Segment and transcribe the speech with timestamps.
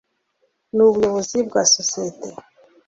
[0.75, 2.29] n Ubuyobozi bwa sosiyete